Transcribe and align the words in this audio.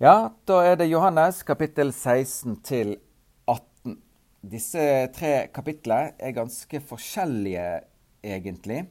Ja, 0.00 0.32
da 0.48 0.62
er 0.64 0.76
det 0.80 0.88
Johannes 0.88 1.42
kapittel 1.44 1.92
16 1.92 2.56
til 2.64 2.96
18. 3.46 3.98
Disse 4.40 4.84
tre 5.12 5.32
kapitlene 5.52 6.14
er 6.18 6.32
ganske 6.32 6.80
forskjellige, 6.80 7.82
egentlig. 8.24 8.86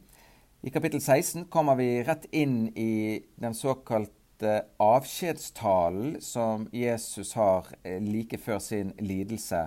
I 0.61 0.69
kapittel 0.69 1.01
16 1.01 1.47
kommer 1.49 1.75
vi 1.75 2.03
rett 2.05 2.27
inn 2.31 2.69
i 2.77 3.17
den 3.41 3.57
såkalte 3.57 4.61
avskjedstalen 4.79 6.19
som 6.21 6.67
Jesus 6.71 7.33
har 7.33 7.73
eh, 7.83 7.97
like 7.99 8.37
før 8.37 8.59
sin 8.61 8.93
lidelse 8.99 9.65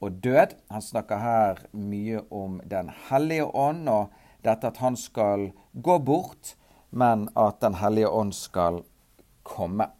og 0.00 0.16
død. 0.24 0.56
Han 0.72 0.82
snakker 0.82 1.20
her 1.20 1.60
mye 1.72 2.24
om 2.32 2.62
Den 2.64 2.88
hellige 3.10 3.44
ånd 3.44 3.88
og 3.88 4.16
dette 4.42 4.72
at 4.72 4.80
han 4.80 4.96
skal 4.96 5.52
gå 5.76 5.98
bort, 5.98 6.56
men 6.90 7.28
at 7.36 7.60
Den 7.60 7.74
hellige 7.84 8.08
ånd 8.08 8.32
skal 8.32 8.80
komme. 9.44 9.92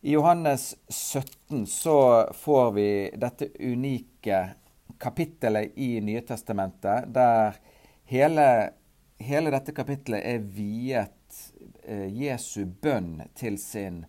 I 0.00 0.12
Johannes 0.12 0.76
17 0.88 1.66
så 1.66 2.28
får 2.34 2.72
vi 2.72 3.10
dette 3.16 3.48
unike 3.58 4.50
kapittelet 4.98 5.72
i 5.74 6.00
Nye 6.00 6.20
Testamentet, 6.20 7.14
der 7.14 7.56
hele, 8.04 8.70
hele 9.18 9.50
dette 9.50 9.74
kapittelet 9.74 10.22
er 10.22 10.44
viet 10.54 11.38
eh, 11.82 12.06
Jesu 12.14 12.62
bønn 12.66 13.24
til 13.34 13.58
sin 13.58 14.04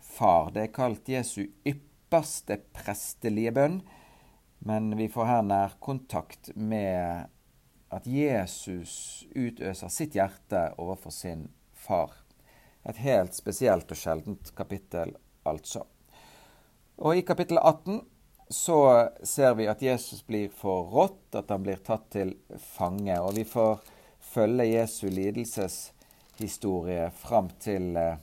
far. 0.00 0.48
Det 0.54 0.62
er 0.62 0.72
kalt 0.72 1.12
Jesu 1.12 1.42
ypperste 1.44 2.62
prestelige 2.72 3.52
bønn, 3.52 3.82
men 4.64 4.94
vi 4.96 5.10
får 5.12 5.28
her 5.28 5.44
nærkontakt 5.44 6.54
med 6.56 7.28
at 7.92 8.08
Jesus 8.08 9.26
utøser 9.36 9.92
sitt 9.92 10.16
hjerte 10.16 10.70
overfor 10.80 11.12
sin 11.12 11.50
far. 11.76 12.16
Et 12.88 12.96
helt 13.04 13.36
spesielt 13.36 13.92
og 13.92 14.00
sjeldent 14.00 14.50
kapittel 14.56 15.12
altså. 15.44 15.84
Og 16.96 17.18
i 17.18 17.24
kapittel 17.26 17.58
18 17.58 18.00
så 18.50 19.08
ser 19.22 19.54
vi 19.58 19.66
at 19.68 19.82
Jesus 19.82 20.22
blir 20.26 20.48
forrådt, 20.52 21.34
at 21.34 21.50
han 21.50 21.64
blir 21.64 21.80
tatt 21.84 22.10
til 22.12 22.34
fange. 22.76 23.16
Og 23.20 23.34
vi 23.38 23.44
får 23.48 23.80
følge 24.34 24.68
Jesu 24.68 25.08
lidelseshistorie 25.08 27.10
fram 27.18 27.50
til 27.62 27.96
eh, 27.96 28.16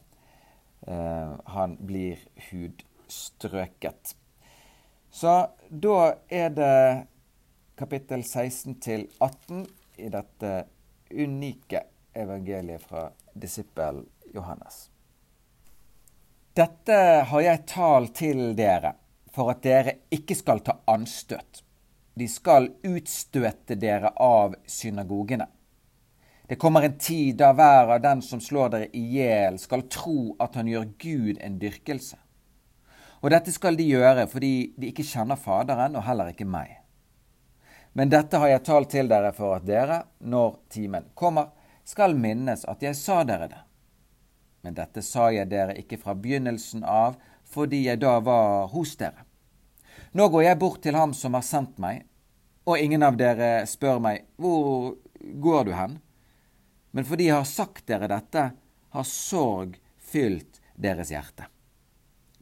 eh, 0.87 1.33
han 1.55 1.77
blir 1.77 2.21
hudstrøket. 2.49 4.15
Så 5.11 5.33
da 5.69 5.97
er 6.29 6.53
det 6.55 7.07
kapittel 7.75 8.23
16 8.23 8.79
til 8.79 9.07
18 9.19 9.65
i 9.99 10.07
dette 10.13 10.53
unike 11.11 11.83
evangeliet 12.15 12.85
fra 12.85 13.09
disippel 13.33 14.05
Johannes. 14.33 14.87
Dette 16.53 16.95
har 17.23 17.41
jeg 17.41 17.63
talt 17.63 18.17
til 18.19 18.39
dere 18.57 18.89
for 19.31 19.53
at 19.53 19.61
dere 19.63 19.93
ikke 20.11 20.35
skal 20.35 20.59
ta 20.59 20.73
anstøt. 20.91 21.61
De 22.19 22.27
skal 22.27 22.67
utstøte 22.83 23.77
dere 23.79 24.11
av 24.19 24.57
synagogene. 24.67 25.47
Det 26.43 26.57
kommer 26.59 26.83
en 26.83 26.97
tid 26.99 27.37
da 27.39 27.53
hver 27.55 27.93
av 27.95 28.01
den 28.03 28.19
som 28.19 28.43
slår 28.43 28.73
dere 28.73 28.89
i 28.91 29.05
hjel, 29.13 29.61
skal 29.63 29.87
tro 29.87 30.35
at 30.43 30.59
han 30.59 30.67
gjør 30.67 30.91
Gud 30.99 31.39
en 31.39 31.55
dyrkelse. 31.61 32.19
Og 33.23 33.31
dette 33.31 33.55
skal 33.55 33.79
de 33.79 33.87
gjøre 33.87 34.27
fordi 34.27 34.53
de 34.75 34.91
ikke 34.91 35.07
kjenner 35.07 35.39
Faderen 35.39 35.95
og 35.95 36.03
heller 36.03 36.35
ikke 36.35 36.51
meg. 36.51 36.81
Men 37.95 38.11
dette 38.11 38.43
har 38.43 38.51
jeg 38.51 38.67
talt 38.67 38.91
til 38.91 39.07
dere 39.07 39.31
for 39.31 39.55
at 39.55 39.63
dere, 39.71 40.03
når 40.19 40.57
timen 40.67 41.13
kommer, 41.15 41.53
skal 41.87 42.11
minnes 42.11 42.67
at 42.67 42.83
jeg 42.83 42.99
sa 42.99 43.23
dere 43.23 43.47
det. 43.47 43.67
Men 44.61 44.77
dette 44.77 45.01
sa 45.01 45.31
jeg 45.33 45.49
dere 45.49 45.75
ikke 45.79 45.99
fra 46.01 46.15
begynnelsen 46.17 46.83
av, 46.85 47.17
fordi 47.51 47.85
jeg 47.87 48.01
da 48.01 48.19
var 48.23 48.69
hos 48.71 48.95
dere. 48.99 49.25
Nå 50.11 50.27
går 50.29 50.43
jeg 50.45 50.59
bort 50.59 50.81
til 50.83 50.95
ham 50.95 51.13
som 51.17 51.35
har 51.37 51.45
sendt 51.45 51.79
meg, 51.81 52.05
og 52.67 52.79
ingen 52.79 53.03
av 53.03 53.17
dere 53.17 53.65
spør 53.67 54.01
meg, 54.03 54.25
hvor 54.37 54.97
går 55.17 55.67
du 55.67 55.73
hen? 55.75 55.97
Men 56.91 57.07
fordi 57.07 57.29
jeg 57.29 57.39
har 57.39 57.47
sagt 57.47 57.87
dere 57.89 58.09
dette, 58.11 58.51
har 58.91 59.07
sorg 59.07 59.77
fylt 59.97 60.59
deres 60.75 61.11
hjerte. 61.13 61.47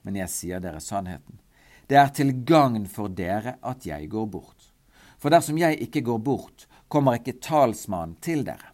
Men 0.02 0.18
jeg 0.18 0.34
sier 0.34 0.64
dere 0.64 0.82
sannheten. 0.82 1.40
Det 1.90 1.98
er 1.98 2.12
til 2.14 2.34
gagn 2.46 2.88
for 2.90 3.10
dere 3.10 3.58
at 3.66 3.86
jeg 3.86 4.10
går 4.10 4.28
bort. 4.34 4.74
For 5.20 5.34
dersom 5.34 5.58
jeg 5.60 5.80
ikke 5.84 6.04
går 6.06 6.20
bort, 6.26 6.68
kommer 6.88 7.20
ikke 7.20 7.40
talsmannen 7.44 8.18
til 8.24 8.44
dere. 8.48 8.74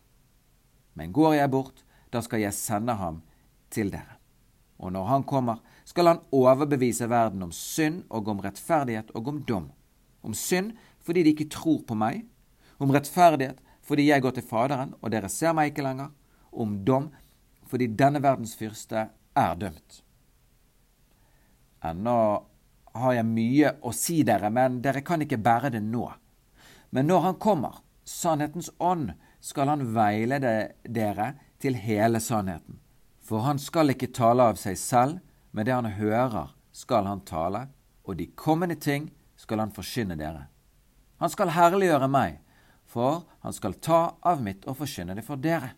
Men 0.95 1.11
går 1.15 1.35
jeg 1.41 1.51
bort, 1.51 1.83
da 2.11 2.21
skal 2.23 2.43
jeg 2.45 2.55
sende 2.55 2.95
ham 2.95 3.21
til 3.75 3.91
dere. 3.93 4.19
Og 4.79 4.91
når 4.91 5.07
han 5.07 5.23
kommer, 5.27 5.61
skal 5.87 6.09
han 6.09 6.23
overbevise 6.35 7.07
verden 7.09 7.43
om 7.45 7.51
synd 7.55 8.03
og 8.09 8.27
om 8.31 8.41
rettferdighet 8.43 9.11
og 9.15 9.29
om 9.31 9.41
dom. 9.47 9.69
Om 10.25 10.33
synd 10.35 10.73
fordi 11.05 11.23
de 11.23 11.35
ikke 11.35 11.51
tror 11.53 11.83
på 11.87 11.95
meg, 11.97 12.25
om 12.81 12.91
rettferdighet 12.91 13.61
fordi 13.85 14.07
jeg 14.09 14.23
går 14.25 14.35
til 14.35 14.47
Faderen 14.47 14.95
og 14.99 15.11
dere 15.13 15.29
ser 15.29 15.53
meg 15.55 15.71
ikke 15.71 15.85
lenger, 15.85 16.09
om 16.51 16.79
dom 16.87 17.11
fordi 17.69 17.87
denne 17.97 18.21
verdens 18.23 18.55
fyrste 18.57 19.07
er 19.35 19.55
dømt. 19.59 20.01
Ennå 21.85 22.17
har 22.95 23.13
jeg 23.17 23.27
mye 23.27 23.73
å 23.83 23.91
si 23.93 24.21
dere, 24.25 24.49
men 24.49 24.79
dere 24.81 25.03
kan 25.05 25.21
ikke 25.21 25.41
bære 25.41 25.73
det 25.75 25.83
nå. 25.83 26.07
Men 26.95 27.09
når 27.11 27.25
han 27.27 27.39
kommer, 27.41 27.81
sannhetens 28.07 28.71
ånd, 28.79 29.11
skal 29.43 29.69
han 29.69 29.83
veilede 29.93 30.55
dere 30.87 31.33
til 31.61 31.77
hele 31.77 32.21
sannheten. 32.23 32.79
For 33.25 33.41
han 33.41 33.59
skal 33.59 33.89
ikke 33.89 34.13
tale 34.13 34.45
av 34.51 34.59
seg 34.61 34.77
selv, 34.77 35.19
men 35.51 35.65
det 35.65 35.73
han 35.73 35.89
hører, 35.97 36.51
skal 36.75 37.07
han 37.09 37.23
tale, 37.25 37.67
og 38.05 38.19
de 38.19 38.27
kommende 38.37 38.75
ting 38.77 39.09
skal 39.39 39.63
han 39.63 39.73
forkynne 39.73 40.17
dere. 40.19 40.45
Han 41.17 41.31
skal 41.33 41.55
herliggjøre 41.55 42.09
meg, 42.11 42.37
for 42.85 43.23
han 43.41 43.55
skal 43.55 43.79
ta 43.81 44.01
av 44.21 44.43
mitt 44.45 44.67
og 44.69 44.77
forkynne 44.77 45.15
det 45.17 45.25
for 45.25 45.41
dere. 45.41 45.73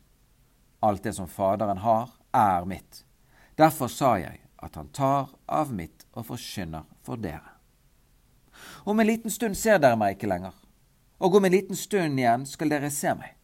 Alt 0.83 1.05
det 1.07 1.15
som 1.15 1.29
Faderen 1.29 1.79
har, 1.85 2.11
er 2.35 2.65
mitt. 2.67 3.03
Derfor 3.57 3.87
sa 3.87 4.17
jeg 4.19 4.43
at 4.61 4.75
han 4.75 4.89
tar 4.93 5.31
av 5.45 5.71
mitt 5.73 6.05
og 6.13 6.27
forkynner 6.27 6.83
for 7.05 7.21
dere. 7.21 7.55
Om 8.83 8.99
en 8.99 9.07
liten 9.07 9.31
stund 9.31 9.57
ser 9.57 9.79
dere 9.79 9.97
meg 9.97 10.17
ikke 10.17 10.29
lenger, 10.29 10.53
og 11.21 11.37
om 11.37 11.45
en 11.45 11.53
liten 11.53 11.77
stund 11.77 12.19
igjen 12.19 12.45
skal 12.49 12.73
dere 12.73 12.91
se 12.93 13.13
meg. 13.15 13.37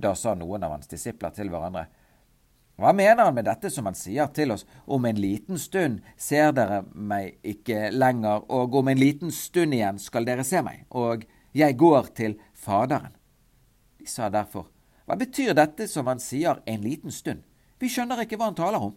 Da 0.00 0.14
sa 0.16 0.32
noen 0.38 0.62
av 0.64 0.72
hans 0.78 0.88
disipler 0.88 1.34
til 1.34 1.50
hverandre, 1.52 1.84
hva 2.80 2.94
mener 2.96 3.26
han 3.26 3.34
med 3.36 3.44
dette 3.44 3.68
som 3.72 3.84
han 3.84 3.96
sier 3.98 4.30
til 4.32 4.54
oss? 4.54 4.64
Om 4.88 5.04
en 5.04 5.20
liten 5.20 5.58
stund 5.60 6.00
ser 6.16 6.54
dere 6.56 6.80
meg 6.94 7.36
ikke 7.44 7.90
lenger, 7.92 8.46
og 8.48 8.74
om 8.80 8.88
en 8.88 9.00
liten 9.00 9.32
stund 9.34 9.76
igjen 9.76 10.00
skal 10.00 10.24
dere 10.24 10.46
se 10.48 10.62
meg, 10.64 10.86
og 10.88 11.26
jeg 11.52 11.76
går 11.76 12.08
til 12.16 12.38
Faderen. 12.56 13.12
De 14.00 14.08
sa 14.08 14.30
derfor, 14.32 14.70
hva 15.04 15.18
betyr 15.20 15.52
dette 15.58 15.88
som 15.90 16.08
han 16.08 16.22
sier 16.22 16.62
en 16.64 16.80
liten 16.80 17.12
stund? 17.12 17.44
Vi 17.80 17.88
skjønner 17.92 18.24
ikke 18.24 18.40
hva 18.40 18.48
han 18.48 18.56
taler 18.56 18.88
om. 18.88 18.96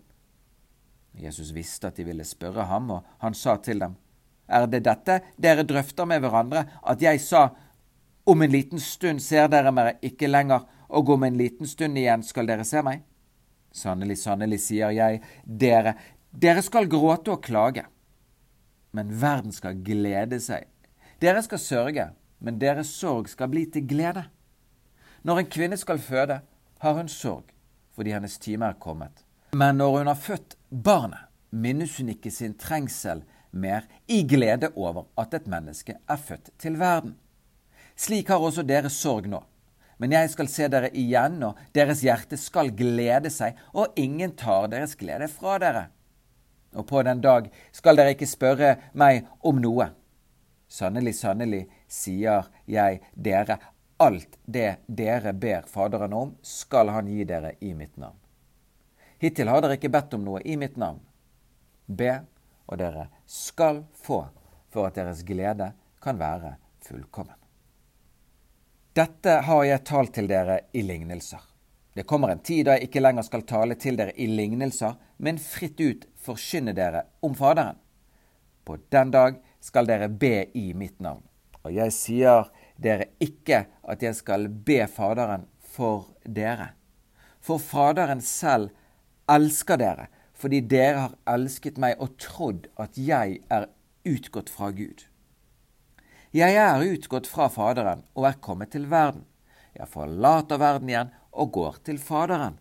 Jesus 1.19 1.51
visste 1.51 1.89
at 1.89 2.00
de 2.00 2.07
ville 2.07 2.25
spørre 2.25 2.67
ham, 2.69 2.89
og 2.91 3.15
han 3.19 3.35
sa 3.35 3.57
til 3.57 3.83
dem, 3.83 4.00
Er 4.47 4.67
det 4.67 4.83
dette 4.83 5.21
dere 5.38 5.63
drøfter 5.63 6.05
med 6.05 6.19
hverandre, 6.19 6.65
at 6.83 7.01
jeg 7.01 7.19
sa, 7.21 7.50
Om 8.25 8.41
en 8.41 8.51
liten 8.51 8.79
stund 8.79 9.19
ser 9.19 9.50
dere 9.51 9.71
meg 9.71 9.97
ikke 10.01 10.27
lenger, 10.27 10.63
og 10.88 11.09
om 11.09 11.23
en 11.23 11.35
liten 11.38 11.67
stund 11.67 11.97
igjen 11.97 12.23
skal 12.23 12.47
dere 12.47 12.63
se 12.63 12.81
meg? 12.81 13.01
Sannelig, 13.73 14.19
sannelig, 14.22 14.59
sier 14.67 14.94
jeg 14.94 15.22
dere, 15.44 15.95
dere 16.29 16.61
skal 16.61 16.89
gråte 16.89 17.34
og 17.34 17.41
klage, 17.45 17.88
men 18.94 19.09
verden 19.22 19.53
skal 19.53 19.79
glede 19.81 20.38
seg. 20.41 20.67
Dere 21.22 21.41
skal 21.45 21.61
sørge, 21.61 22.07
men 22.44 22.59
deres 22.62 22.91
sorg 22.94 23.29
skal 23.31 23.50
bli 23.50 23.66
til 23.73 23.88
glede. 23.89 24.28
Når 25.23 25.41
en 25.41 25.51
kvinne 25.56 25.79
skal 25.79 26.01
føde, 26.03 26.41
har 26.83 26.97
hun 27.00 27.09
sorg 27.09 27.50
fordi 27.94 28.09
hennes 28.09 28.39
time 28.41 28.66
er 28.66 28.79
kommet. 28.81 29.23
Men 29.53 29.78
når 29.78 29.97
hun 30.00 30.07
har 30.09 30.17
født 30.17 30.56
barnet, 30.83 31.28
minnes 31.53 31.97
hun 31.97 32.09
ikke 32.09 32.31
sin 32.33 32.56
trengsel 32.57 33.21
mer 33.51 33.86
i 34.09 34.24
glede 34.25 34.71
over 34.74 35.06
at 35.21 35.33
et 35.38 35.45
menneske 35.48 35.94
er 36.09 36.18
født 36.18 36.50
til 36.57 36.80
verden. 36.80 37.13
Slik 37.95 38.27
har 38.33 38.42
også 38.42 38.65
dere 38.65 38.89
sorg 38.89 39.30
nå. 39.30 39.44
Men 40.03 40.11
jeg 40.11 40.33
skal 40.33 40.50
se 40.51 40.67
dere 40.67 40.89
igjen, 41.00 41.38
og 41.47 41.59
deres 41.71 42.01
hjerte 42.03 42.35
skal 42.35 42.73
glede 42.75 43.29
seg, 43.31 43.55
og 43.71 43.95
ingen 43.95 44.33
tar 44.35 44.65
deres 44.67 44.97
glede 45.00 45.29
fra 45.31 45.53
dere. 45.63 45.83
Og 46.75 46.83
på 46.89 47.00
den 47.07 47.21
dag 47.23 47.45
skal 47.71 47.95
dere 47.95 48.11
ikke 48.11 48.27
spørre 48.27 48.73
meg 49.00 49.29
om 49.39 49.61
noe. 49.63 49.94
Sannelig, 50.67 51.13
sannelig, 51.21 51.61
sier 51.88 52.50
jeg 52.67 53.00
dere, 53.15 53.55
alt 54.03 54.35
det 54.44 54.81
dere 54.91 55.31
ber 55.39 55.69
Faderen 55.71 56.15
om, 56.17 56.33
skal 56.41 56.91
Han 56.91 57.07
gi 57.07 57.23
dere 57.29 57.53
i 57.61 57.71
mitt 57.77 57.95
navn. 57.95 58.17
Hittil 59.23 59.47
har 59.47 59.63
dere 59.63 59.77
ikke 59.79 59.94
bedt 59.94 60.17
om 60.17 60.25
noe 60.25 60.41
i 60.44 60.57
mitt 60.59 60.75
navn. 60.75 61.00
Be, 61.88 62.17
og 62.67 62.81
dere 62.81 63.07
skal 63.23 63.85
få, 64.03 64.25
for 64.67 64.89
at 64.89 65.00
deres 65.00 65.23
glede 65.23 65.71
kan 66.03 66.19
være 66.19 66.57
fullkommen. 66.83 67.43
Dette 68.94 69.40
har 69.48 69.63
jeg 69.66 69.81
talt 69.90 70.12
til 70.13 70.28
dere 70.30 70.60
i 70.78 70.84
lignelser. 70.86 71.40
Det 71.98 72.04
kommer 72.06 72.30
en 72.30 72.42
tid 72.45 72.68
da 72.68 72.75
jeg 72.75 72.92
ikke 72.92 73.01
lenger 73.01 73.25
skal 73.25 73.44
tale 73.50 73.74
til 73.81 73.95
dere 73.98 74.13
i 74.22 74.28
lignelser, 74.30 75.00
men 75.18 75.40
fritt 75.42 75.80
ut 75.81 76.04
forkynne 76.22 76.75
dere 76.78 77.01
om 77.25 77.34
Faderen. 77.34 77.80
På 78.62 78.78
den 78.94 79.10
dag 79.16 79.40
skal 79.66 79.90
dere 79.90 80.12
be 80.13 80.45
i 80.54 80.75
mitt 80.78 81.01
navn. 81.01 81.24
Og 81.66 81.74
jeg 81.74 81.95
sier 81.95 82.51
dere 82.78 83.07
ikke 83.18 83.63
at 83.81 84.06
jeg 84.06 84.13
skal 84.19 84.45
be 84.45 84.84
Faderen 84.86 85.48
for 85.74 86.12
dere. 86.22 86.75
For 87.42 87.57
Faderen 87.57 88.22
selv 88.22 88.69
elsker 89.25 89.81
dere, 89.81 90.06
fordi 90.38 90.62
dere 90.69 91.07
har 91.07 91.18
elsket 91.34 91.81
meg 91.81 91.98
og 91.98 92.13
trodd 92.22 92.69
at 92.78 93.01
jeg 93.01 93.42
er 93.50 93.72
utgått 94.06 94.54
fra 94.54 94.69
Gud. 94.69 95.07
Jeg 96.33 96.56
er 96.57 96.81
utgått 96.81 97.27
fra 97.30 97.45
Faderen 97.53 98.00
og 98.18 98.25
er 98.25 98.39
kommet 98.41 98.71
til 98.74 98.88
verden. 98.89 99.27
Jeg 99.77 99.85
forlater 99.91 100.57
verden 100.57 100.89
igjen 100.89 101.12
og 101.30 101.51
går 101.53 101.75
til 101.85 102.00
Faderen. 102.01 102.56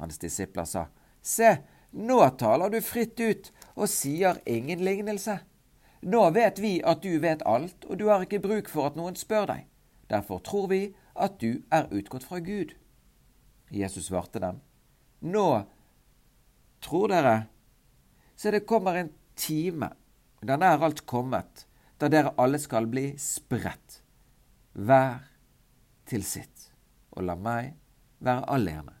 Hans 0.00 0.16
disipler 0.18 0.64
sa, 0.64 0.86
Se, 1.20 1.58
nå 1.92 2.16
taler 2.40 2.72
du 2.72 2.78
fritt 2.80 3.20
ut 3.20 3.50
og 3.74 3.90
sier 3.92 4.40
ingen 4.48 4.80
lignelse. 4.80 5.34
Nå 6.02 6.22
vet 6.32 6.62
vi 6.64 6.78
at 6.80 7.02
du 7.04 7.18
vet 7.20 7.44
alt, 7.44 7.84
og 7.84 8.00
du 8.00 8.06
har 8.08 8.24
ikke 8.24 8.40
bruk 8.40 8.70
for 8.72 8.88
at 8.88 8.96
noen 8.96 9.20
spør 9.20 9.50
deg. 9.52 9.66
Derfor 10.08 10.40
tror 10.40 10.70
vi 10.72 10.80
at 11.12 11.36
du 11.44 11.60
er 11.68 11.92
utgått 11.92 12.24
fra 12.24 12.40
Gud. 12.40 12.72
Jesus 13.68 14.08
svarte 14.08 14.40
dem, 14.40 14.62
Nå 15.20 15.66
tror 16.80 17.12
dere, 17.12 17.36
så 18.34 18.50
det 18.50 18.64
kommer 18.64 18.96
en 18.96 19.12
time, 19.36 19.92
den 20.40 20.64
er 20.64 20.80
alt 20.82 21.04
kommet, 21.06 21.66
da 22.02 22.08
dere 22.10 22.32
alle 22.36 22.58
skal 22.58 22.88
bli 22.90 23.12
spredt, 23.14 24.00
hver 24.74 25.20
til 26.10 26.24
sitt, 26.26 26.64
og 27.14 27.22
la 27.28 27.36
meg 27.38 27.76
være 28.18 28.48
alene. 28.50 28.94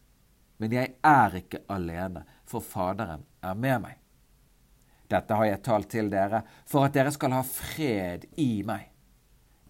Men 0.62 0.74
jeg 0.76 0.92
er 1.02 1.34
ikke 1.40 1.64
alene, 1.74 2.22
for 2.46 2.62
Faderen 2.62 3.24
er 3.42 3.56
med 3.58 3.80
meg. 3.82 3.96
Dette 5.10 5.34
har 5.34 5.48
jeg 5.48 5.62
talt 5.66 5.90
til 5.90 6.12
dere, 6.12 6.44
for 6.62 6.86
at 6.86 6.94
dere 6.94 7.10
skal 7.10 7.34
ha 7.34 7.40
fred 7.42 8.28
i 8.38 8.62
meg. 8.68 8.84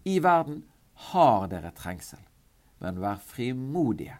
I 0.05 0.19
verden 0.21 0.59
har 1.09 1.47
dere 1.49 1.71
trengsel, 1.73 2.21
men 2.85 3.01
vær 3.01 3.17
frimodige. 3.17 4.19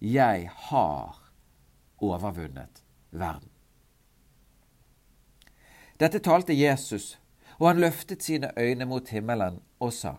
Jeg 0.00 0.48
har 0.70 1.20
overvunnet 2.00 2.80
verden. 3.12 3.52
Dette 6.00 6.24
talte 6.24 6.56
Jesus 6.56 7.18
og 7.58 7.68
han 7.68 7.80
løftet 7.80 8.22
sine 8.22 8.50
øyne 8.58 8.84
mot 8.84 9.08
himmelen 9.08 9.60
og 9.80 9.92
sa, 9.92 10.14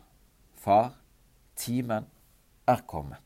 Far, 0.56 0.96
timen 1.56 2.06
er 2.68 2.82
kommet. 2.88 3.22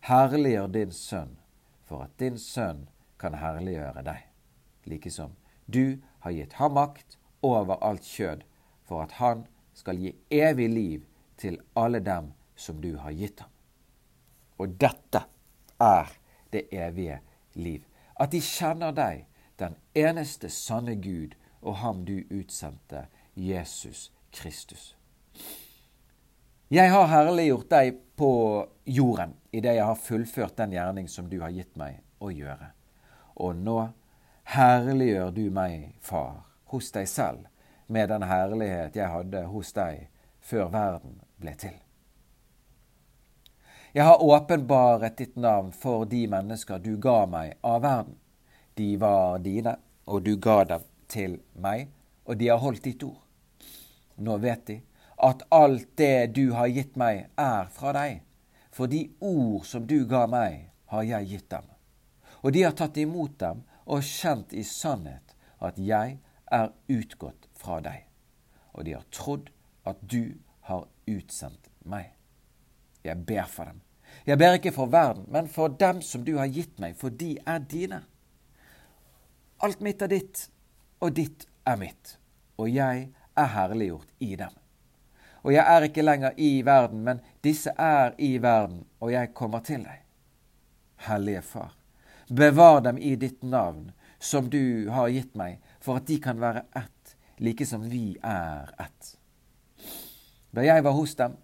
Herliggjør 0.00 0.66
din 0.66 0.92
sønn, 0.92 1.36
for 1.84 2.06
at 2.06 2.14
din 2.20 2.38
sønn 2.38 2.86
kan 3.18 3.34
herliggjøre 3.34 4.04
deg, 4.06 4.22
like 4.86 5.10
som 5.10 5.34
du 5.66 5.98
har 6.22 6.32
gitt 6.32 6.56
ham 6.60 6.76
makt 6.78 7.18
over 7.42 7.82
alt 7.82 8.06
kjød, 8.06 8.44
for 8.86 9.02
at 9.02 9.18
han 9.18 9.46
skal 9.74 9.98
gi 9.98 10.14
evig 10.30 10.68
liv 10.70 11.04
til 11.36 11.58
alle 11.76 12.00
dem 12.00 12.32
som 12.56 12.80
du 12.80 12.96
har 12.96 13.12
gitt 13.12 13.40
ham. 13.40 13.50
Og 14.58 14.78
dette 14.80 15.26
er 15.80 16.12
det 16.52 16.68
evige 16.72 17.20
liv, 17.54 17.82
at 18.16 18.32
de 18.32 18.40
kjenner 18.40 18.94
deg, 18.96 19.26
den 19.58 19.76
eneste 19.94 20.48
sanne 20.52 20.94
Gud, 21.00 21.34
og 21.60 21.76
ham 21.82 22.04
du 22.04 22.20
utsendte 22.30 23.06
Jesus 23.36 24.10
Kristus. 24.30 24.96
Jeg 26.68 26.90
har 26.90 27.06
herliggjort 27.06 27.68
deg 27.70 27.98
på 28.16 28.30
jorden 28.88 29.36
idet 29.52 29.76
jeg 29.76 29.84
har 29.84 29.98
fullført 30.00 30.56
den 30.56 30.72
gjerning 30.72 31.08
som 31.08 31.28
du 31.28 31.36
har 31.42 31.52
gitt 31.52 31.76
meg 31.76 32.00
å 32.18 32.32
gjøre. 32.32 32.72
Og 33.44 33.58
nå 33.60 33.76
herliggjør 34.56 35.34
du 35.36 35.44
meg, 35.52 35.92
Far, 36.00 36.46
hos 36.72 36.88
deg 36.96 37.08
selv 37.12 37.44
med 37.92 38.08
den 38.08 38.24
herlighet 38.24 38.96
jeg 38.96 39.12
hadde 39.12 39.44
hos 39.52 39.74
deg 39.76 40.06
før 40.40 40.72
verden 40.72 41.20
ble 41.36 41.52
til. 41.60 41.76
Jeg 43.92 44.08
har 44.08 44.24
åpenbaret 44.24 45.20
ditt 45.20 45.36
navn 45.36 45.70
for 45.76 46.08
de 46.08 46.24
mennesker 46.28 46.80
du 46.80 46.96
ga 46.96 47.26
meg 47.28 47.54
av 47.60 47.84
verden. 47.84 48.16
De 48.76 48.96
var 49.00 49.38
dine, 49.44 49.76
og 50.08 50.24
du 50.24 50.34
ga 50.40 50.64
dem 50.64 50.82
til 51.08 51.38
meg, 51.52 51.88
og 52.24 52.36
de 52.40 52.48
har 52.48 52.60
holdt 52.64 52.84
ditt 52.84 53.04
ord. 53.04 53.25
Nå 54.16 54.36
vet 54.42 54.66
de 54.66 54.80
at 55.16 55.42
alt 55.54 55.88
det 55.96 56.34
du 56.36 56.50
har 56.52 56.68
gitt 56.68 56.96
meg, 56.96 57.28
er 57.40 57.70
fra 57.72 57.92
deg. 57.96 58.20
For 58.72 58.90
de 58.90 59.06
ord 59.24 59.64
som 59.64 59.86
du 59.88 60.04
ga 60.08 60.26
meg, 60.28 60.66
har 60.92 61.06
jeg 61.08 61.30
gitt 61.30 61.48
dem. 61.50 61.64
Og 62.44 62.52
de 62.52 62.62
har 62.66 62.76
tatt 62.76 62.98
imot 63.00 63.38
dem 63.40 63.64
og 63.86 64.04
kjent 64.04 64.52
i 64.54 64.62
sannhet 64.66 65.34
at 65.64 65.78
jeg 65.80 66.18
er 66.52 66.68
utgått 66.92 67.48
fra 67.56 67.80
deg. 67.82 68.04
Og 68.76 68.84
de 68.86 68.94
har 68.94 69.08
trodd 69.10 69.48
at 69.88 69.98
du 70.02 70.36
har 70.68 70.84
utsendt 71.08 71.70
meg. 71.88 72.12
Jeg 73.06 73.24
ber 73.26 73.48
for 73.50 73.70
dem. 73.70 73.80
Jeg 74.26 74.38
ber 74.38 74.58
ikke 74.58 74.74
for 74.74 74.90
verden, 74.90 75.26
men 75.32 75.48
for 75.48 75.68
dem 75.68 76.02
som 76.02 76.24
du 76.26 76.36
har 76.38 76.50
gitt 76.50 76.78
meg, 76.82 76.96
for 76.98 77.10
de 77.10 77.36
er 77.46 77.62
dine. 77.62 78.02
Alt 79.62 79.80
mitt 79.80 80.02
er 80.02 80.10
ditt, 80.12 80.48
og 81.00 81.14
ditt 81.16 81.46
er 81.66 81.78
mitt. 81.80 82.16
Og 82.58 82.70
jeg 82.72 83.08
er 83.36 83.52
herliggjort 83.52 84.08
i 84.18 84.36
dem. 84.36 84.54
Og 85.46 85.52
jeg 85.54 85.62
er 85.62 85.84
ikke 85.86 86.02
lenger 86.02 86.38
i 86.42 86.62
verden, 86.66 87.04
men 87.06 87.20
disse 87.44 87.70
er 87.78 88.16
i 88.18 88.36
verden, 88.42 88.82
og 89.00 89.12
jeg 89.12 89.34
kommer 89.34 89.62
til 89.62 89.84
deg. 89.86 90.02
Hellige 91.06 91.42
Far, 91.46 91.76
bevar 92.26 92.80
dem 92.82 92.98
i 92.98 93.14
ditt 93.20 93.44
navn, 93.46 93.92
som 94.18 94.48
du 94.50 94.88
har 94.90 95.12
gitt 95.14 95.36
meg, 95.38 95.60
for 95.78 96.00
at 96.00 96.08
de 96.08 96.18
kan 96.22 96.40
være 96.42 96.64
ett, 96.74 97.14
like 97.38 97.66
som 97.68 97.84
vi 97.86 98.16
er 98.24 98.72
ett. 98.82 99.12
Da 100.50 100.64
jeg 100.66 100.82
var 100.82 100.96
hos 100.96 101.14
dem, 101.14 101.36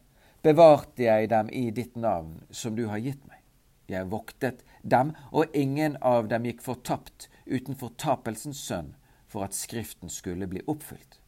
bevarte 0.43 1.07
jeg 1.07 1.31
dem 1.31 1.53
i 1.53 1.69
ditt 1.71 1.95
navn, 1.95 2.41
som 2.51 2.75
du 2.75 2.89
har 2.91 2.99
gitt 2.99 3.23
meg. 3.29 3.39
Jeg 3.87 4.11
voktet 4.11 4.65
dem, 4.83 5.13
og 5.31 5.55
ingen 5.55 5.99
av 6.01 6.27
dem 6.33 6.49
gikk 6.49 6.65
fortapt 6.65 7.29
utenfor 7.47 7.95
tapelsens 8.01 8.59
sønn, 8.67 8.95
for 9.29 9.47
at 9.47 9.55
Skriften 9.55 10.11
skulle 10.11 10.49
bli 10.51 10.65
oppfylt 10.67 11.22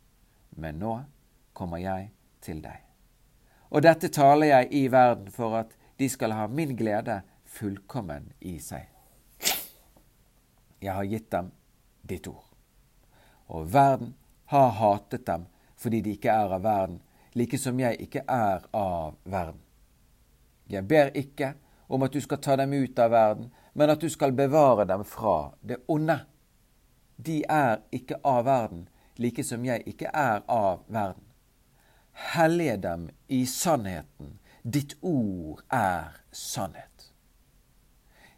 men 0.56 0.78
nå 0.78 0.94
kommer 1.52 1.82
jeg 1.82 2.10
til 2.44 2.62
deg. 2.64 2.80
Og 3.74 3.82
dette 3.82 4.10
taler 4.12 4.52
jeg 4.52 4.68
i 4.70 4.82
verden 4.92 5.30
for 5.34 5.56
at 5.58 5.72
de 5.98 6.08
skal 6.10 6.34
ha 6.34 6.46
min 6.46 6.76
glede 6.76 7.20
fullkommen 7.44 8.32
i 8.40 8.58
seg. 8.62 8.86
Jeg 10.84 10.92
har 10.92 11.08
gitt 11.08 11.30
dem 11.32 11.50
ditt 12.02 12.26
ord. 12.28 12.44
Og 13.46 13.72
verden 13.72 14.14
har 14.52 14.70
hatet 14.78 15.26
dem 15.26 15.46
fordi 15.80 16.00
de 16.00 16.14
ikke 16.16 16.32
er 16.32 16.52
av 16.54 16.62
verden, 16.64 17.00
like 17.36 17.58
som 17.60 17.80
jeg 17.80 17.98
ikke 18.00 18.22
er 18.30 18.62
av 18.72 19.16
verden. 19.28 19.60
Jeg 20.70 20.86
ber 20.88 21.10
ikke 21.18 21.50
om 21.92 22.02
at 22.06 22.14
du 22.14 22.22
skal 22.24 22.40
ta 22.40 22.56
dem 22.56 22.72
ut 22.72 22.98
av 22.98 23.10
verden, 23.12 23.50
men 23.74 23.90
at 23.90 24.00
du 24.00 24.08
skal 24.08 24.32
bevare 24.32 24.86
dem 24.88 25.04
fra 25.04 25.52
det 25.60 25.82
onde. 25.88 26.16
De 27.16 27.42
er 27.50 27.82
ikke 27.92 28.20
av 28.24 28.46
verden, 28.46 28.86
like 29.16 29.44
som 29.44 29.64
jeg 29.64 29.82
ikke 29.86 30.10
er 30.12 30.42
av 30.48 30.84
verden. 30.88 31.22
Hellige 32.34 32.76
dem 32.76 33.08
i 33.28 33.44
sannheten. 33.46 34.38
Ditt 34.62 34.96
ord 35.02 35.62
er 35.72 36.20
sannhet. 36.32 37.10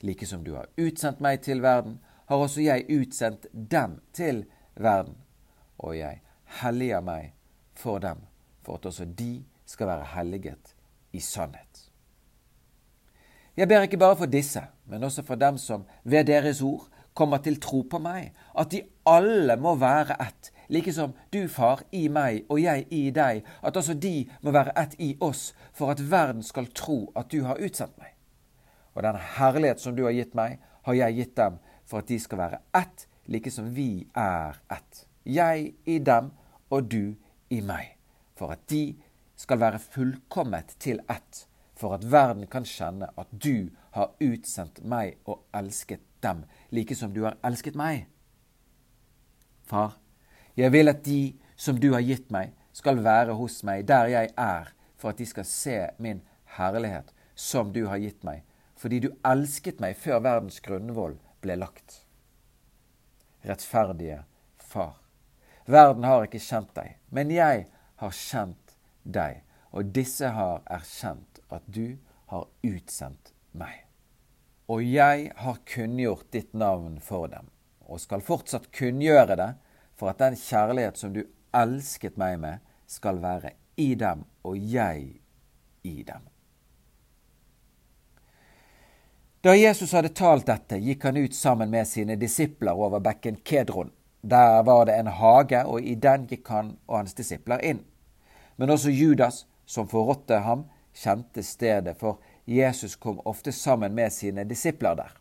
Like 0.00 0.26
som 0.26 0.44
du 0.44 0.54
har 0.56 0.68
utsendt 0.76 1.20
meg 1.20 1.40
til 1.44 1.62
verden, 1.62 2.00
har 2.26 2.36
også 2.42 2.64
jeg 2.64 2.86
utsendt 2.90 3.46
dem 3.52 4.00
til 4.12 4.44
verden. 4.74 5.16
Og 5.78 5.98
jeg 5.98 6.20
helliger 6.60 7.04
meg 7.04 7.34
for 7.76 8.00
dem, 8.02 8.24
for 8.64 8.80
at 8.80 8.86
også 8.86 9.04
de 9.04 9.44
skal 9.66 9.86
være 9.86 10.08
helliget 10.16 10.74
i 11.12 11.20
sannhet. 11.20 11.90
Jeg 13.56 13.68
ber 13.68 13.86
ikke 13.86 14.00
bare 14.00 14.16
for 14.16 14.26
disse, 14.26 14.60
men 14.84 15.04
også 15.04 15.22
for 15.22 15.34
dem 15.34 15.58
som 15.58 15.86
ved 16.04 16.24
deres 16.24 16.60
ord 16.62 16.88
kommer 17.14 17.40
til 17.40 17.60
tro 17.60 17.80
på 17.90 17.98
meg, 17.98 18.34
at 18.58 18.70
de 18.72 18.82
alle 19.08 19.56
må 19.56 19.74
være 19.80 20.18
ett, 20.20 20.50
like 20.68 20.92
som 20.92 21.14
du, 21.32 21.46
far, 21.48 21.82
i 21.92 22.08
meg 22.08 22.44
og 22.48 22.60
jeg 22.62 22.86
i 22.90 23.10
deg, 23.14 23.42
at 23.62 23.76
også 23.76 23.94
de 23.94 24.28
må 24.42 24.54
være 24.54 24.74
ett 24.78 24.96
i 25.02 25.14
oss, 25.20 25.54
for 25.72 25.90
at 25.92 26.02
verden 26.10 26.42
skal 26.42 26.70
tro 26.74 27.12
at 27.16 27.30
du 27.32 27.42
har 27.44 27.60
utsendt 27.62 27.98
meg. 27.98 28.14
Og 28.94 29.02
den 29.04 29.18
herlighet 29.36 29.80
som 29.80 29.96
du 29.96 30.04
har 30.06 30.16
gitt 30.16 30.34
meg, 30.34 30.58
har 30.86 30.94
jeg 30.94 31.16
gitt 31.16 31.36
dem, 31.36 31.58
for 31.86 32.02
at 32.02 32.08
de 32.08 32.18
skal 32.20 32.38
være 32.38 32.62
ett, 32.74 33.06
like 33.26 33.50
som 33.50 33.68
vi 33.74 34.06
er 34.16 34.58
ett. 34.72 35.06
Jeg 35.26 35.74
i 35.86 35.98
dem 35.98 36.30
og 36.70 36.90
du 36.90 37.16
i 37.50 37.60
meg, 37.60 37.96
for 38.38 38.54
at 38.54 38.62
de 38.70 38.96
skal 39.36 39.60
være 39.60 39.82
fullkommet 39.82 40.76
til 40.82 41.02
ett, 41.10 41.46
for 41.76 41.94
at 41.94 42.06
verden 42.10 42.46
kan 42.48 42.64
kjenne 42.64 43.10
at 43.18 43.30
du 43.30 43.68
har 43.92 44.14
utsendt 44.22 44.80
meg 44.84 45.18
og 45.26 45.44
elsket 45.54 46.00
dem, 46.24 46.44
like 46.70 46.96
som 46.96 47.12
du 47.12 47.24
har 47.26 47.36
elsket 47.44 47.76
meg. 47.76 48.06
Far, 49.66 49.98
jeg 50.56 50.72
vil 50.72 50.88
at 50.88 51.04
de 51.04 51.36
som 51.56 51.80
du 51.80 51.92
har 51.92 52.04
gitt 52.04 52.30
meg, 52.32 52.52
skal 52.76 53.00
være 53.04 53.36
hos 53.38 53.62
meg 53.64 53.86
der 53.88 54.10
jeg 54.12 54.32
er, 54.36 54.72
for 54.96 55.12
at 55.12 55.20
de 55.20 55.26
skal 55.28 55.46
se 55.48 55.76
min 56.02 56.20
herlighet 56.56 57.12
som 57.36 57.72
du 57.72 57.86
har 57.88 58.00
gitt 58.00 58.24
meg, 58.24 58.42
fordi 58.76 59.00
du 59.06 59.08
elsket 59.24 59.80
meg 59.80 59.96
før 60.00 60.20
verdens 60.24 60.60
grunnvoll 60.64 61.16
ble 61.44 61.56
lagt. 61.60 62.02
Rettferdige 63.46 64.24
Far. 64.60 64.96
Verden 65.66 66.04
har 66.04 66.26
ikke 66.26 66.42
kjent 66.42 66.72
deg, 66.76 66.96
men 67.10 67.32
jeg 67.32 67.66
har 68.02 68.12
kjent 68.14 68.76
deg, 69.02 69.42
og 69.72 69.92
disse 69.96 70.28
har 70.32 70.62
erkjent 70.72 71.40
at 71.52 71.64
du 71.66 71.96
har 72.32 72.48
utsendt 72.66 73.32
meg. 73.56 73.84
Og 74.68 74.82
jeg 74.82 75.30
har 75.38 75.62
kunngjort 75.68 76.30
ditt 76.34 76.54
navn 76.54 76.98
for 77.02 77.30
dem, 77.30 77.48
og 77.86 78.02
skal 78.02 78.24
fortsatt 78.24 78.72
kunngjøre 78.74 79.36
det, 79.38 79.52
for 79.96 80.12
at 80.12 80.20
den 80.20 80.36
kjærlighet 80.36 80.98
som 81.00 81.12
du 81.14 81.22
elsket 81.56 82.16
meg 82.20 82.38
med, 82.40 82.62
skal 82.86 83.18
være 83.22 83.56
i 83.76 83.94
dem 83.98 84.24
og 84.46 84.56
jeg 84.58 85.20
i 85.82 86.02
dem. 86.06 86.28
Da 89.44 89.54
Jesus 89.54 89.92
hadde 89.94 90.10
talt 90.16 90.46
dette, 90.48 90.78
gikk 90.82 91.04
han 91.06 91.18
ut 91.20 91.34
sammen 91.34 91.70
med 91.70 91.86
sine 91.86 92.16
disipler 92.18 92.74
over 92.74 93.00
bekken 93.00 93.36
Kedron. 93.46 93.92
Der 94.26 94.62
var 94.66 94.88
det 94.88 94.96
en 94.98 95.06
hage, 95.06 95.60
og 95.66 95.82
i 95.82 95.94
den 95.94 96.24
gikk 96.26 96.48
han 96.50 96.72
og 96.88 96.98
hans 96.98 97.14
disipler 97.14 97.62
inn. 97.62 97.84
Men 98.56 98.72
også 98.74 98.90
Judas, 98.90 99.44
som 99.66 99.86
forrådte 99.88 100.40
ham, 100.42 100.64
kjente 100.96 101.44
stedet, 101.46 101.94
for 102.00 102.18
Jesus 102.46 102.96
kom 102.96 103.20
ofte 103.24 103.52
sammen 103.52 103.94
med 103.94 104.10
sine 104.10 104.44
disipler 104.44 104.98
der. 104.98 105.14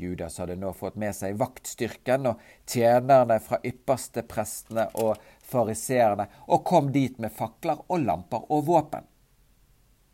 Judas 0.00 0.38
hadde 0.38 0.56
nå 0.56 0.72
fått 0.72 0.96
med 1.00 1.14
seg 1.16 1.38
vaktstyrken 1.40 2.30
og 2.30 2.40
tjenerne 2.68 3.36
fra 3.44 3.60
ypperste 3.66 4.24
prestene 4.28 4.88
og 5.00 5.20
fariseerne, 5.46 6.26
og 6.48 6.64
kom 6.64 6.90
dit 6.92 7.18
med 7.20 7.32
fakler 7.34 7.82
og 7.88 8.04
lamper 8.04 8.46
og 8.48 8.66
våpen. 8.68 9.06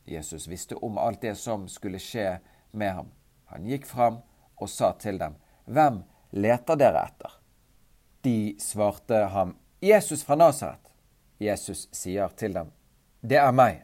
Jesus 0.06 0.46
visste 0.48 0.74
om 0.74 0.98
alt 0.98 1.20
det 1.20 1.34
som 1.34 1.68
skulle 1.68 1.98
skje 2.02 2.38
med 2.70 2.92
ham. 2.94 3.10
Han 3.50 3.66
gikk 3.66 3.86
fram 3.86 4.20
og 4.56 4.70
sa 4.70 4.92
til 4.98 5.18
dem, 5.18 5.34
Hvem 5.66 6.02
leter 6.30 6.78
dere 6.78 7.02
etter? 7.08 7.32
De 8.22 8.54
svarte 8.62 9.24
ham, 9.34 9.56
Jesus 9.80 10.22
fra 10.24 10.36
Nasaret. 10.38 10.82
Jesus 11.38 11.88
sier 11.92 12.28
til 12.38 12.54
dem, 12.54 12.70
Det 13.20 13.38
er 13.38 13.52
meg. 13.52 13.82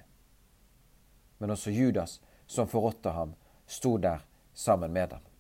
Men 1.39 1.51
også 1.51 1.71
Judas, 1.71 2.21
som 2.47 2.69
forrådte 2.69 3.11
ham, 3.11 3.35
sto 3.67 3.97
der 3.99 4.23
sammen 4.55 4.93
med 4.93 5.11
dem. 5.11 5.32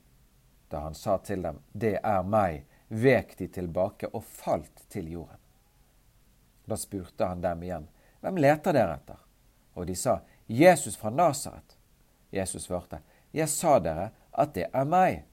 Da 0.72 0.78
han 0.80 0.94
sa 0.94 1.18
til 1.18 1.42
dem, 1.42 1.58
Det 1.72 1.98
er 2.02 2.22
meg, 2.24 2.62
vek 2.88 3.34
de 3.36 3.48
tilbake 3.52 4.08
og 4.16 4.24
falt 4.24 4.86
til 4.88 5.10
jorden. 5.12 5.36
Da 6.64 6.78
spurte 6.80 7.28
han 7.28 7.42
dem 7.44 7.62
igjen, 7.66 7.88
Hvem 8.20 8.38
leter 8.40 8.72
dere 8.72 8.94
etter? 8.96 9.18
Og 9.76 9.86
de 9.86 9.96
sa, 9.96 10.22
Jesus 10.46 10.96
fra 10.96 11.10
Nasaret. 11.10 11.76
Jesus 12.30 12.64
svarte, 12.64 13.02
Jeg 13.32 13.48
sa 13.52 13.76
dere 13.84 14.08
at 14.32 14.54
det 14.56 14.70
er 14.72 14.88
meg. 14.88 15.26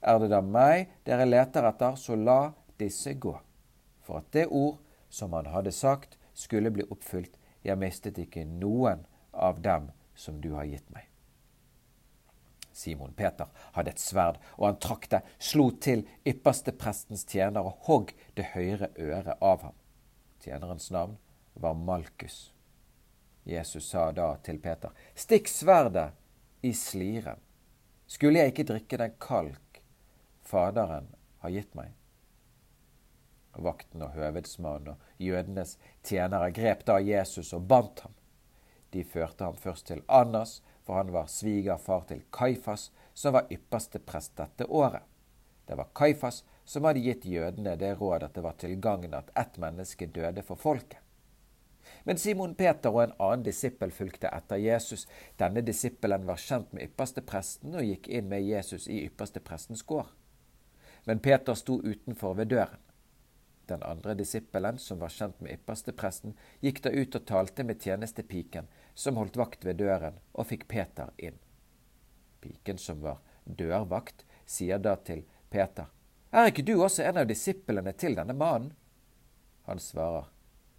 Er 0.00 0.22
det 0.22 0.30
da 0.32 0.40
meg 0.40 0.88
dere 1.04 1.28
leter 1.28 1.68
etter, 1.68 2.00
så 2.00 2.16
la 2.16 2.54
disse 2.80 3.12
gå. 3.12 3.34
For 4.00 4.22
at 4.22 4.32
det 4.32 4.46
ord 4.48 4.78
som 5.10 5.36
han 5.36 5.52
hadde 5.52 5.72
sagt, 5.72 6.16
skulle 6.32 6.72
bli 6.72 6.88
oppfylt. 6.88 7.36
Jeg 7.60 7.76
mistet 7.76 8.24
ikke 8.24 8.48
noen 8.48 9.04
av 9.32 9.60
dem 9.60 9.92
som 10.14 10.40
du 10.40 10.54
har 10.54 10.64
gitt 10.64 10.88
meg. 10.96 11.07
Simon 12.78 13.12
Peter 13.12 13.48
hadde 13.74 13.90
et 13.90 14.02
sverd, 14.02 14.38
og 14.54 14.68
han 14.68 14.78
trakk 14.82 15.08
det, 15.10 15.22
slo 15.42 15.70
til 15.82 16.04
yppersteprestens 16.28 17.24
tjener 17.26 17.66
og 17.66 17.88
hogg 17.88 18.12
det 18.38 18.52
høyre 18.52 18.92
øret 18.94 19.34
av 19.42 19.64
ham. 19.66 19.74
Tjenerens 20.44 20.86
navn 20.94 21.16
var 21.58 21.74
Malkus. 21.74 22.52
Jesus 23.48 23.88
sa 23.90 24.12
da 24.14 24.28
til 24.46 24.60
Peter, 24.62 24.94
stikk 25.18 25.50
sverdet 25.50 26.12
i 26.62 26.70
sliren. 26.76 27.40
Skulle 28.06 28.44
jeg 28.44 28.54
ikke 28.54 28.68
drikke 28.70 29.00
den 29.00 29.16
kalk 29.20 29.82
Faderen 30.48 31.10
har 31.42 31.52
gitt 31.52 31.74
meg? 31.76 31.90
Vakten 33.58 34.04
og 34.06 34.14
høvedsmannen 34.14 34.94
og 34.94 35.20
jødenes 35.20 35.74
tjenere 36.06 36.52
grep 36.54 36.86
da 36.86 37.00
Jesus 37.02 37.50
og 37.56 37.66
bandt 37.68 38.06
ham. 38.06 38.14
De 38.94 39.02
førte 39.04 39.44
ham 39.44 39.58
først 39.58 39.90
til 39.90 40.04
Annas, 40.06 40.60
for 40.88 40.94
han 40.94 41.10
var 41.12 41.26
svigerfar 41.28 42.06
til 42.08 42.22
Kaifas, 42.32 42.86
som 43.14 43.34
var 43.34 43.50
ypperste 43.52 43.98
prest 43.98 44.38
dette 44.40 44.64
året. 44.64 45.02
Det 45.68 45.76
var 45.76 45.90
Kaifas 45.92 46.44
som 46.64 46.86
hadde 46.88 47.02
gitt 47.04 47.26
jødene 47.28 47.74
det 47.76 47.90
råd 48.00 48.24
at 48.24 48.32
det 48.32 48.44
var 48.46 48.56
til 48.56 48.72
gagn 48.80 49.12
at 49.12 49.28
ett 49.36 49.58
menneske 49.60 50.08
døde 50.08 50.40
for 50.42 50.56
folket. 50.56 50.96
Men 52.08 52.16
Simon 52.16 52.54
Peter 52.54 52.88
og 52.88 53.02
en 53.02 53.12
annen 53.18 53.44
disippel 53.44 53.92
fulgte 53.92 54.32
etter 54.32 54.56
Jesus. 54.64 55.04
Denne 55.36 55.60
disippelen 55.60 56.24
var 56.24 56.40
kjent 56.40 56.72
med 56.72 56.88
ypperste 56.88 57.20
presten 57.20 57.76
og 57.76 57.84
gikk 57.84 58.08
inn 58.08 58.32
med 58.32 58.48
Jesus 58.48 58.88
i 58.88 59.02
ypperste 59.10 59.44
prestens 59.44 59.84
gård. 59.84 60.08
Men 61.04 61.20
Peter 61.20 61.52
sto 61.54 61.82
utenfor 61.84 62.40
ved 62.40 62.48
døren. 62.56 62.80
Den 63.68 63.82
andre 63.82 64.14
disippelen, 64.16 64.78
som 64.80 65.04
var 65.04 65.12
kjent 65.12 65.40
med 65.44 65.58
ypperste 65.58 65.92
presten, 65.92 66.32
gikk 66.64 66.80
da 66.86 66.92
ut 66.96 67.16
og 67.20 67.26
talte 67.28 67.64
med 67.68 67.82
tjenestepiken, 67.84 68.68
som 68.98 69.16
holdt 69.16 69.36
vakt 69.38 69.62
ved 69.64 69.78
døren, 69.78 70.16
og 70.34 70.48
fikk 70.50 70.64
Peter 70.68 71.12
inn. 71.22 71.36
Piken, 72.42 72.78
som 72.82 72.98
var 73.04 73.20
dørvakt, 73.44 74.24
sier 74.46 74.80
da 74.82 74.96
til 74.96 75.22
Peter, 75.50 75.86
Er 76.30 76.50
ikke 76.50 76.64
du 76.66 76.74
også 76.82 77.06
en 77.06 77.20
av 77.22 77.28
disiplene 77.28 77.92
til 77.96 78.18
denne 78.18 78.34
mannen? 78.34 78.72
Han 79.68 79.78
svarer, 79.78 80.26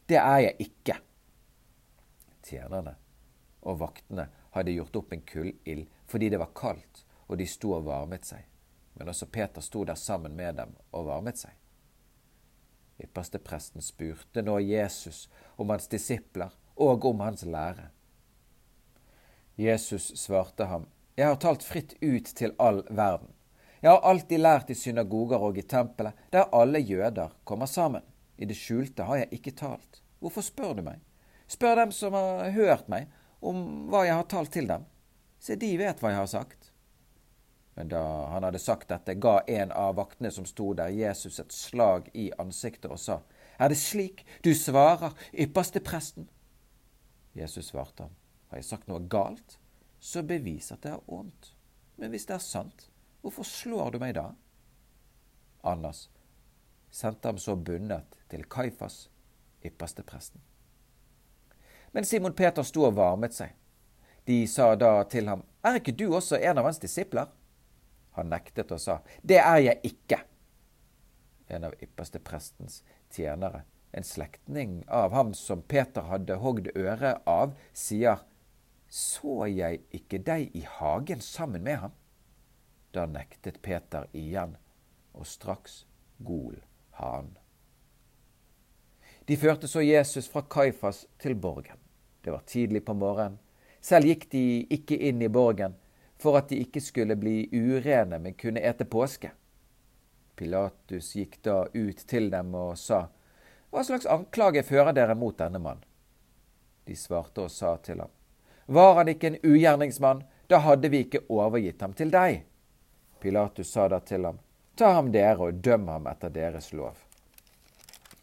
Det 0.05 0.17
er 0.17 0.39
jeg 0.39 0.55
ikke. 0.67 0.97
Tjenerne 2.43 2.95
og 3.61 3.79
vaktene 3.79 4.27
hadde 4.51 4.75
gjort 4.75 4.99
opp 4.99 5.13
en 5.13 5.23
kullild 5.25 5.87
fordi 6.05 6.29
det 6.29 6.39
var 6.41 6.51
kaldt, 6.55 7.05
og 7.27 7.37
de 7.37 7.47
sto 7.47 7.71
og 7.77 7.85
varmet 7.85 8.25
seg. 8.25 8.43
Men 8.93 9.09
også 9.09 9.29
Peter 9.31 9.61
sto 9.61 9.85
der 9.85 9.95
sammen 9.95 10.35
med 10.35 10.59
dem 10.59 10.75
og 10.91 11.07
varmet 11.07 11.39
seg. 11.39 11.55
Ypperstepresten 12.99 13.81
spurte 13.81 14.43
nå 14.43 14.57
Jesus 14.59 15.29
om 15.55 15.71
hans 15.71 15.87
disipler 15.87 16.51
og 16.75 17.05
om 17.05 17.23
hans 17.23 17.45
lære. 17.47 17.89
Jesus 19.59 20.15
svarte 20.15 20.63
ham, 20.63 20.85
Jeg 21.15 21.27
har 21.27 21.35
talt 21.35 21.63
fritt 21.67 21.97
ut 21.99 22.29
til 22.35 22.53
all 22.63 22.77
verden. 22.89 23.27
Jeg 23.81 23.91
har 23.91 24.05
alltid 24.07 24.39
lært 24.39 24.69
i 24.71 24.75
synagoger 24.75 25.41
og 25.43 25.57
i 25.59 25.65
tempelet, 25.67 26.15
der 26.31 26.47
alle 26.55 26.79
jøder 26.79 27.33
kommer 27.43 27.67
sammen. 27.67 28.05
I 28.37 28.47
det 28.47 28.55
skjulte 28.55 29.03
har 29.03 29.19
jeg 29.19 29.33
ikke 29.35 29.51
talt. 29.59 29.99
Hvorfor 30.23 30.45
spør 30.47 30.77
du 30.77 30.81
meg? 30.85 31.01
Spør 31.51 31.75
dem 31.81 31.91
som 31.91 32.15
har 32.15 32.53
hørt 32.55 32.87
meg, 32.87 33.09
om 33.43 33.89
hva 33.91 34.05
jeg 34.07 34.15
har 34.15 34.29
talt 34.31 34.53
til 34.55 34.69
dem. 34.69 34.85
Se, 35.43 35.59
de 35.59 35.73
vet 35.79 35.99
hva 35.99 36.13
jeg 36.13 36.21
har 36.21 36.31
sagt. 36.31 36.71
Men 37.75 37.91
da 37.91 38.05
han 38.31 38.47
hadde 38.47 38.63
sagt 38.63 38.87
dette, 38.91 39.17
ga 39.19 39.41
en 39.43 39.75
av 39.75 39.97
vaktene 39.99 40.31
som 40.31 40.47
sto 40.47 40.71
der, 40.75 40.95
Jesus 40.95 41.39
et 41.43 41.51
slag 41.55 42.07
i 42.15 42.29
ansiktet 42.39 42.91
og 42.91 42.99
sa, 42.99 43.19
Er 43.59 43.67
det 43.67 43.79
slik 43.83 44.23
du 44.43 44.53
svarer 44.55 45.11
ypperste 45.35 45.83
presten? 45.83 46.29
Jesus 47.35 47.73
svarte 47.73 48.07
ham, 48.07 48.15
Har 48.49 48.57
jeg 48.57 48.65
sagt 48.65 48.87
noe 48.89 49.05
galt, 49.09 49.57
så 49.99 50.23
bevis 50.25 50.71
at 50.73 50.83
det 50.85 50.93
er 50.95 51.11
ondt. 51.13 51.53
Men 51.99 52.13
hvis 52.13 52.25
det 52.29 52.37
er 52.37 52.43
sant, 52.43 52.87
hvorfor 53.21 53.45
slår 53.45 53.93
du 53.93 53.99
meg 54.01 54.15
da? 54.17 54.31
Annas 55.67 56.07
sendte 56.89 57.29
ham 57.29 57.37
så 57.37 57.55
bundet 57.55 58.17
til 58.31 58.45
Kaifas, 58.49 59.09
ypperste 59.65 60.03
presten. 60.03 60.41
Men 61.91 62.05
Simon 62.05 62.33
Peter 62.33 62.63
sto 62.63 62.85
og 62.87 62.95
varmet 62.97 63.35
seg. 63.35 63.53
De 64.25 64.43
sa 64.47 64.75
da 64.75 65.03
til 65.09 65.29
ham, 65.29 65.43
Er 65.65 65.79
ikke 65.79 65.95
du 65.97 66.13
også 66.13 66.37
en 66.37 66.57
av 66.57 66.65
hans 66.69 66.79
disipler? 66.79 67.27
Han 68.15 68.29
nektet 68.29 68.71
og 68.71 68.79
sa, 68.79 68.99
Det 69.21 69.37
er 69.37 69.57
jeg 69.57 69.79
ikke. 69.83 70.21
En 71.49 71.65
av 71.65 71.73
ypperste 71.81 72.19
prestens 72.19 72.83
tjenere, 73.11 73.63
en 73.91 74.03
slektning 74.03 74.83
av 74.87 75.11
ham 75.17 75.33
som 75.33 75.61
Peter 75.61 76.05
hadde 76.05 76.37
hogd 76.37 76.69
øret 76.75 77.25
av, 77.25 77.55
sier, 77.73 78.21
Så 78.89 79.45
jeg 79.47 79.83
ikke 79.93 80.17
deg 80.25 80.55
i 80.57 80.63
hagen 80.65 81.21
sammen 81.21 81.63
med 81.63 81.77
ham? 81.83 81.91
Da 82.93 83.05
nektet 83.05 83.61
Peter 83.61 84.07
igjen, 84.17 84.55
og 85.13 85.27
straks 85.29 85.83
gol 86.25 86.57
han. 86.97 87.35
De 89.29 89.37
førte 89.37 89.69
så 89.69 89.83
Jesus 89.85 90.25
fra 90.27 90.41
Kaifas 90.41 91.03
til 91.21 91.35
borgen. 91.37 91.77
Det 92.21 92.33
var 92.33 92.41
tidlig 92.49 92.81
på 92.85 92.95
morgenen. 92.97 93.37
Selv 93.81 94.09
gikk 94.09 94.25
de 94.31 94.41
ikke 94.73 94.97
inn 95.07 95.21
i 95.21 95.29
borgen 95.29 95.77
for 96.19 96.35
at 96.35 96.49
de 96.49 96.57
ikke 96.59 96.81
skulle 96.83 97.15
bli 97.15 97.45
urene, 97.53 98.19
men 98.19 98.35
kunne 98.35 98.63
ete 98.65 98.85
påske. 98.89 99.31
Pilatus 100.35 101.13
gikk 101.15 101.39
da 101.45 101.61
ut 101.73 102.03
til 102.07 102.29
dem 102.33 102.55
og 102.55 102.73
sa, 102.79 103.05
Hva 103.69 103.83
slags 103.85 104.09
anklage 104.09 104.65
fører 104.65 104.95
dere 104.97 105.15
mot 105.15 105.37
denne 105.37 105.61
mann? 105.61 105.83
De 106.89 106.95
svarte 106.97 107.45
og 107.45 107.51
sa 107.53 107.75
til 107.85 108.01
ham, 108.01 108.11
Var 108.69 108.95
han 108.95 109.07
ikke 109.09 109.27
en 109.27 109.37
ugjerningsmann, 109.43 110.23
da 110.47 110.59
hadde 110.61 110.89
vi 110.93 110.99
ikke 111.01 111.23
overgitt 111.33 111.81
ham 111.81 111.93
til 111.97 112.11
deg. 112.13 112.43
Pilatus 113.19 113.71
sa 113.73 113.87
da 113.89 113.97
til 114.05 114.27
ham, 114.29 114.37
Ta 114.77 114.91
ham 114.93 115.09
dere 115.11 115.49
og 115.49 115.57
døm 115.65 115.87
ham 115.89 116.05
etter 116.07 116.29
deres 116.29 116.69
lov. 116.77 116.99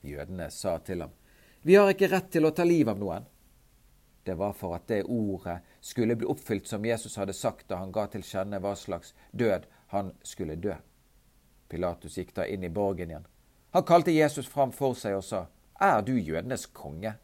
Jødene 0.06 0.46
sa 0.50 0.78
til 0.78 1.02
ham, 1.02 1.10
Vi 1.62 1.74
har 1.74 1.90
ikke 1.90 2.08
rett 2.12 2.30
til 2.30 2.46
å 2.46 2.52
ta 2.54 2.64
livet 2.64 2.94
av 2.94 3.02
noen. 3.02 3.26
det 4.24 4.34
var 4.34 4.52
for 4.52 4.74
at 4.74 4.86
det 4.86 5.02
ordet 5.04 5.58
skulle 5.80 6.16
bli 6.16 6.26
oppfylt 6.26 6.66
som 6.68 6.84
Jesus 6.84 7.16
hadde 7.16 7.32
sagt 7.32 7.68
da 7.68 7.76
han 7.76 7.92
ga 7.92 8.06
til 8.06 8.22
kjenne 8.22 8.58
hva 8.58 8.74
slags 8.74 9.14
død 9.30 9.66
han 9.88 10.12
skulle 10.22 10.56
dø. 10.56 10.74
Pilatus 11.68 12.18
gikk 12.18 12.34
da 12.34 12.46
inn 12.46 12.64
i 12.64 12.70
borgen 12.70 13.10
igjen. 13.10 13.26
Han 13.70 13.84
kalte 13.84 14.10
Jesus 14.10 14.46
fram 14.46 14.72
for 14.72 14.94
seg 14.94 15.16
og 15.16 15.24
sa, 15.24 15.46
Er 15.80 16.02
du 16.02 16.18
jødenes 16.18 16.66
konge? 16.66 17.14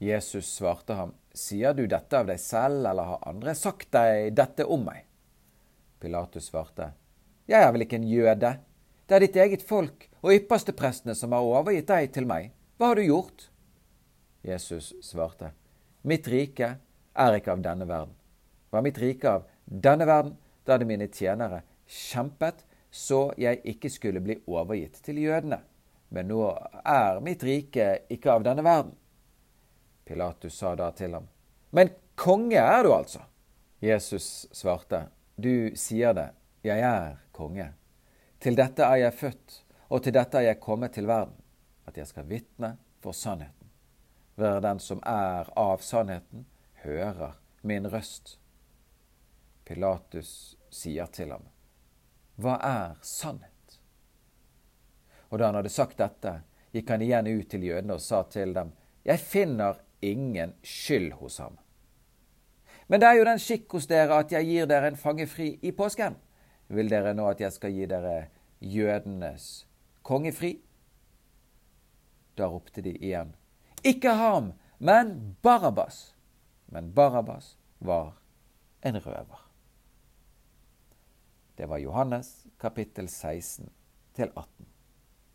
Jesus 0.00 0.48
svarte 0.56 0.96
ham, 0.96 1.14
Sier 1.36 1.74
du 1.76 1.84
dette 1.86 2.16
av 2.18 2.26
deg 2.26 2.40
selv, 2.42 2.80
eller 2.88 3.06
har 3.12 3.28
andre 3.28 3.52
sagt 3.54 3.92
deg 3.94 4.32
dette 4.34 4.64
om 4.64 4.82
meg? 4.88 5.04
Pilatus 6.00 6.48
svarte, 6.48 6.92
Jeg 7.46 7.60
er 7.62 7.72
vel 7.72 7.84
ikke 7.84 8.00
en 8.00 8.08
jøde? 8.08 8.54
Det 9.06 9.16
er 9.16 9.24
ditt 9.26 9.36
eget 9.36 9.62
folk 9.66 10.08
og 10.22 10.32
yppersteprestene 10.32 11.14
som 11.14 11.36
har 11.36 11.44
overgitt 11.44 11.90
deg 11.90 12.12
til 12.14 12.26
meg. 12.26 12.52
Hva 12.78 12.90
har 12.90 12.96
du 12.96 13.04
gjort? 13.04 13.50
Jesus 14.42 14.94
svarte, 15.04 15.52
Mitt 16.02 16.26
rike 16.32 16.78
er 17.12 17.36
ikke 17.36 17.52
av 17.52 17.62
denne 17.62 17.84
verden. 17.84 18.16
Var 18.72 18.86
mitt 18.86 18.98
rike 18.98 19.28
av 19.28 19.44
denne 19.66 20.06
verden, 20.08 20.38
da 20.64 20.78
hadde 20.78 20.88
mine 20.88 21.10
tjenere 21.12 21.62
kjempet 21.90 22.64
så 22.90 23.30
jeg 23.38 23.60
ikke 23.74 23.90
skulle 23.90 24.22
bli 24.24 24.38
overgitt 24.50 25.02
til 25.04 25.20
jødene. 25.22 25.60
Men 26.10 26.30
nå 26.30 26.42
er 26.82 27.20
mitt 27.22 27.42
rike 27.46 28.06
ikke 28.10 28.32
av 28.32 28.46
denne 28.46 28.64
verden. 28.66 28.96
Pilatus 30.10 30.54
sa 30.58 30.74
da 30.74 30.88
til 30.90 31.12
ham, 31.14 31.28
Men 31.70 31.90
konge 32.18 32.58
er 32.58 32.82
du 32.82 32.90
altså? 32.90 33.20
Jesus 33.78 34.48
svarte, 34.50 35.04
Du 35.36 35.70
sier 35.78 36.14
det, 36.14 36.32
jeg 36.66 36.80
er 36.82 37.20
konge. 37.30 37.68
Til 38.42 38.56
dette 38.58 38.82
er 38.82 38.96
jeg 39.04 39.14
født, 39.14 39.54
og 39.88 40.02
til 40.02 40.12
dette 40.16 40.40
er 40.40 40.48
jeg 40.48 40.58
kommet 40.60 40.96
til 40.98 41.06
verden, 41.06 41.36
at 41.86 41.96
jeg 41.96 42.08
skal 42.10 42.26
vitne 42.26 42.72
for 42.98 43.14
sannheten. 43.14 43.70
Hver 44.34 44.58
den 44.64 44.80
som 44.82 44.98
er 45.06 45.46
av 45.54 45.78
sannheten, 45.78 46.42
hører 46.82 47.36
min 47.62 47.86
røst. 47.86 48.32
Pilatus 49.64 50.56
sier 50.74 51.06
til 51.06 51.30
ham, 51.30 51.44
Hva 52.34 52.56
er 52.58 52.98
sannhet? 53.00 53.78
Og 55.30 55.38
da 55.38 55.52
han 55.52 55.60
hadde 55.60 55.70
sagt 55.70 56.02
dette, 56.02 56.34
gikk 56.74 56.90
han 56.90 57.06
igjen 57.06 57.30
ut 57.30 57.46
til 57.54 57.68
jødene 57.68 57.94
og 57.94 58.02
sa 58.02 58.24
til 58.26 58.56
dem, 58.58 58.74
Jeg 59.04 59.22
finner 59.22 59.78
ingen 60.02 60.54
skyld 60.62 61.12
hos 61.12 61.38
ham. 61.38 61.58
Men 62.88 63.00
det 63.00 63.08
er 63.08 63.18
jo 63.20 63.26
den 63.28 63.38
skikk 63.38 63.72
hos 63.76 63.86
dere 63.86 64.18
at 64.18 64.32
jeg 64.34 64.46
gir 64.48 64.66
dere 64.66 64.90
en 64.90 64.98
fangefri 64.98 65.52
i 65.62 65.72
påsken. 65.72 66.16
Vil 66.70 66.90
dere 66.90 67.14
nå 67.14 67.28
at 67.30 67.40
jeg 67.40 67.54
skal 67.54 67.74
gi 67.74 67.86
dere 67.90 68.16
jødenes 68.60 69.66
kongefri? 70.02 70.56
Da 72.38 72.48
ropte 72.50 72.82
de 72.82 72.94
igjen, 72.96 73.34
ikke 73.84 74.14
ham, 74.16 74.52
men 74.78 75.36
Barabbas. 75.42 76.14
Men 76.70 76.92
Barabbas 76.94 77.56
var 77.78 78.16
en 78.82 78.98
røver. 79.06 79.46
Det 81.58 81.68
var 81.68 81.78
Johannes 81.78 82.46
kapittel 82.60 83.08
16 83.08 83.68
til 84.14 84.30
18. 84.36 84.69